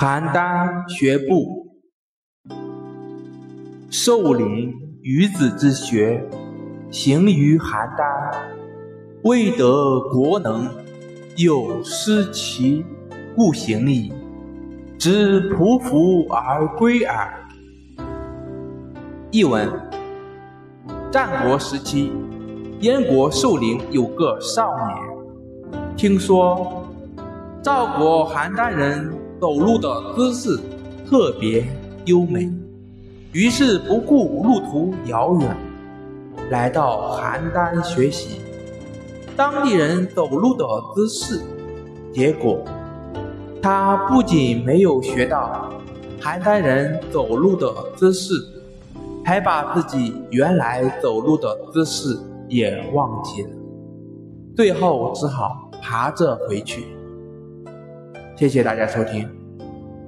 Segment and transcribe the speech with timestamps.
[0.00, 1.76] 邯郸学步，
[3.90, 6.26] 寿陵于子之学，
[6.90, 8.32] 行于邯郸，
[9.24, 10.70] 未得国能，
[11.36, 12.82] 又失其
[13.36, 14.10] 故行矣。
[14.98, 17.34] 知匍匐而归耳。
[19.30, 19.68] 译文：
[21.10, 22.10] 战国时期，
[22.80, 24.96] 燕国寿陵有个少年，
[25.94, 26.86] 听说
[27.60, 30.60] 赵国邯郸人走路的姿势
[31.08, 31.66] 特别
[32.04, 32.52] 优美，
[33.32, 35.56] 于是不顾路途遥远，
[36.50, 38.42] 来到邯郸学习
[39.34, 41.40] 当地人走路的姿势。
[42.12, 42.62] 结果，
[43.62, 45.72] 他不仅没有学到
[46.20, 48.34] 邯郸人走路的姿势，
[49.24, 52.14] 还把自己原来走路的姿势
[52.46, 53.50] 也忘记了，
[54.54, 56.84] 最后只好爬着回去。
[58.36, 59.39] 谢谢大家收听。